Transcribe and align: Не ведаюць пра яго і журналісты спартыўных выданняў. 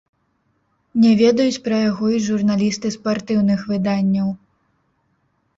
Не 1.01 1.11
ведаюць 1.19 1.61
пра 1.67 1.77
яго 1.89 2.05
і 2.19 2.21
журналісты 2.29 2.87
спартыўных 2.97 3.59
выданняў. 3.73 4.27